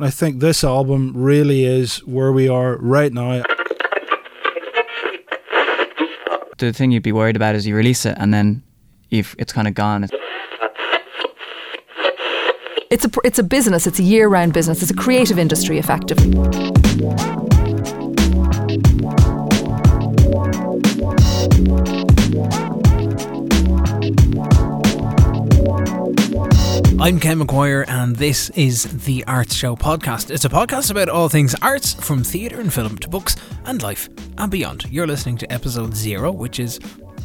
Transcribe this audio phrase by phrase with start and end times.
[0.00, 3.42] I think this album really is where we are right now.
[6.58, 8.62] The thing you'd be worried about is you release it and then
[9.10, 10.08] if it's kind of gone.
[12.90, 13.88] It's a it's a business.
[13.88, 14.82] It's a year-round business.
[14.82, 16.30] It's a creative industry, effectively.
[27.00, 30.32] I'm Ken McGuire, and this is the Arts Show podcast.
[30.32, 34.08] It's a podcast about all things arts, from theatre and film to books and life
[34.36, 34.84] and beyond.
[34.90, 36.80] You're listening to episode zero, which is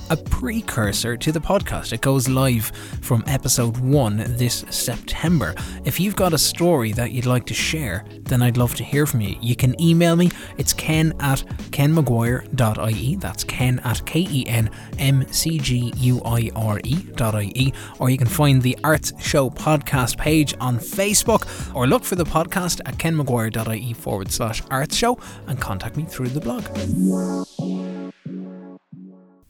[0.09, 1.93] a precursor to the podcast.
[1.93, 2.71] It goes live
[3.01, 5.55] from episode one this September.
[5.85, 9.05] If you've got a story that you'd like to share, then I'd love to hear
[9.05, 9.37] from you.
[9.41, 10.31] You can email me.
[10.57, 11.39] It's ken at
[11.71, 13.15] kenmcguire.ie.
[13.15, 17.73] That's ken at K E N M C G U I R E.ie.
[17.99, 22.25] Or you can find the Arts Show podcast page on Facebook or look for the
[22.25, 25.17] podcast at kenmcguire.ie forward slash arts show
[25.47, 26.63] and contact me through the blog.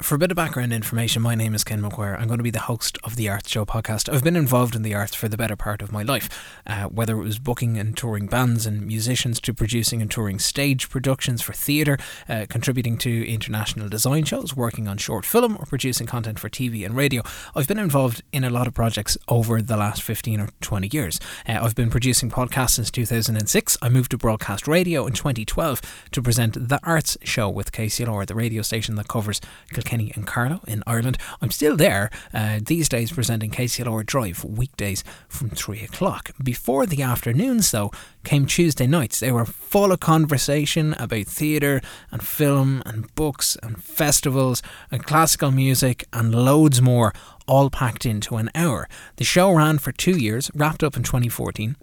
[0.04, 2.20] For a bit of background information, my name is Ken McGuire.
[2.20, 4.14] I'm going to be the host of the Arts Show podcast.
[4.14, 6.30] I've been involved in the arts for the better part of my life,
[6.68, 10.90] uh, whether it was booking and touring bands and musicians to producing and touring stage
[10.90, 16.06] productions for theatre, uh, contributing to international design shows, working on short film, or producing
[16.06, 17.24] content for TV and radio.
[17.56, 21.18] I've been involved in a lot of projects over the last 15 or 20 years.
[21.48, 23.78] Uh, I've been producing podcasts since 2006.
[23.82, 28.36] I moved to broadcast radio in 2012 to present The Arts Show with KCLR, the
[28.36, 29.40] radio station that covers
[29.72, 31.18] Kilkenny Kenny and Carlow in Ireland.
[31.42, 36.32] I'm still there uh, these days presenting KCLR Drive weekdays from 3 o'clock.
[36.44, 37.92] Before the afternoons, though,
[38.24, 39.20] came Tuesday nights.
[39.20, 45.52] They were full of conversation about theatre and film and books and festivals and classical
[45.52, 47.14] music and loads more,
[47.48, 48.88] all packed into an hour.
[49.18, 51.76] The show ran for two years, wrapped up in 2014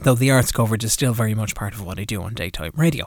[0.00, 2.72] though the arts coverage is still very much part of what I do on daytime
[2.74, 3.06] radio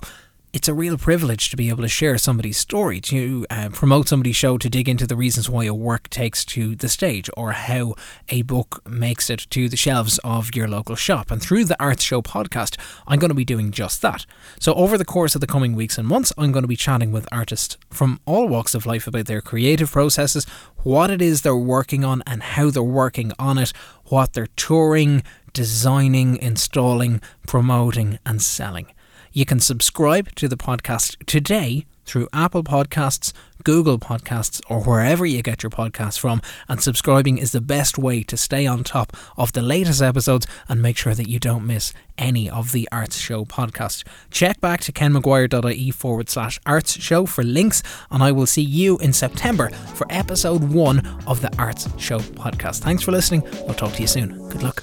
[0.54, 4.36] it's a real privilege to be able to share somebody's story, to uh, promote somebody's
[4.36, 7.96] show, to dig into the reasons why a work takes to the stage or how
[8.30, 11.32] a book makes it to the shelves of your local shop.
[11.32, 12.78] And through the Arts Show podcast,
[13.08, 14.26] I'm going to be doing just that.
[14.60, 17.12] So, over the course of the coming weeks and months, I'm going to be chatting
[17.12, 20.46] with artists from all walks of life about their creative processes,
[20.78, 23.74] what it is they're working on, and how they're working on it,
[24.06, 28.88] what they're touring, designing, installing, promoting, and selling.
[29.38, 33.34] You can subscribe to the podcast today through Apple Podcasts,
[33.64, 36.42] Google Podcasts, or wherever you get your podcasts from.
[36.68, 40.82] And subscribing is the best way to stay on top of the latest episodes and
[40.82, 44.04] make sure that you don't miss any of the Arts Show podcasts.
[44.32, 48.98] Check back to kenmcguire.ie forward slash arts show for links, and I will see you
[48.98, 52.80] in September for episode one of the Arts Show podcast.
[52.80, 53.44] Thanks for listening.
[53.68, 54.50] I'll talk to you soon.
[54.50, 54.82] Good luck.